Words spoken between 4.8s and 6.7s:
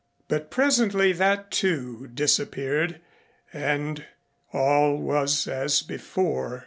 was as before.